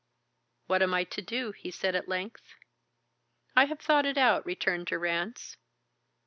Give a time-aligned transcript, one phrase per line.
[0.65, 2.55] "What am I to do?" he said at length.
[3.55, 5.57] "I have thought it out," returned Durrance.